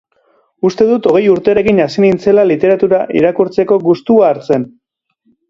Uste 0.69 0.85
dut 0.91 1.09
hogei 1.11 1.21
urtekin 1.33 1.81
hasi 1.83 2.03
nintzela 2.05 2.47
literatura 2.53 3.03
irakurtzeko 3.21 3.79
gustua 3.87 4.33
hartzen. 4.33 4.69